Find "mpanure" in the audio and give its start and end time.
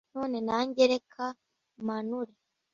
1.83-2.33